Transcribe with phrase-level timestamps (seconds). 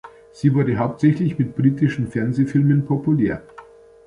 [0.31, 3.43] Sie wurde hauptsächlich mit britischen Fernsehfilmen populär.